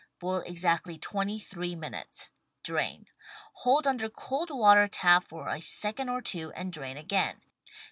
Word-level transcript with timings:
Boil 0.17 0.39
exactly 0.47 0.97
twenty 0.97 1.37
three 1.37 1.75
minutes. 1.75 2.31
Drain. 2.63 3.05
Hold 3.57 3.85
under 3.85 4.09
cold 4.09 4.49
water 4.49 4.87
tap 4.87 5.27
for 5.27 5.47
a 5.47 5.61
second 5.61 6.09
or 6.09 6.23
two 6.23 6.51
and 6.53 6.73
drain 6.73 6.97
again. 6.97 7.39